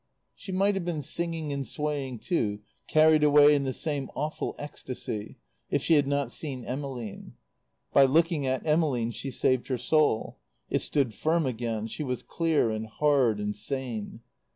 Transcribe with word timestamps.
She 0.33 0.51
might 0.51 0.73
have 0.73 0.83
been 0.83 1.03
singing 1.03 1.53
and 1.53 1.63
swaying 1.67 2.17
too, 2.21 2.61
carried 2.87 3.23
away 3.23 3.53
in 3.53 3.65
the 3.65 3.71
same 3.71 4.09
awful 4.15 4.55
ecstasy, 4.57 5.37
if 5.69 5.83
she 5.83 5.93
had 5.93 6.07
not 6.07 6.31
seen 6.31 6.65
Emmeline. 6.65 7.35
By 7.93 8.05
looking 8.05 8.47
at 8.47 8.65
Emmeline 8.65 9.11
she 9.11 9.29
saved 9.29 9.67
her 9.67 9.77
soul; 9.77 10.39
it 10.71 10.81
stood 10.81 11.13
firm 11.13 11.45
again; 11.45 11.85
she 11.85 12.01
was 12.01 12.23
clear 12.23 12.71
and 12.71 12.87
hard 12.87 13.39
and 13.39 13.55
sane. 13.55 14.21